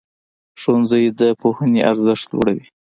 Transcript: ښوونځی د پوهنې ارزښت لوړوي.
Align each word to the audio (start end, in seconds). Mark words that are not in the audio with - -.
ښوونځی 0.61 1.05
د 1.19 1.21
پوهنې 1.41 1.81
ارزښت 1.91 2.27
لوړوي. 2.31 2.65